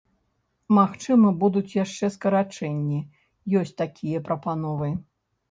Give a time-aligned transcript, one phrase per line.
[0.77, 2.99] Магчыма, будуць яшчэ скарачэнні,
[3.61, 4.93] ёсць такія прапановы.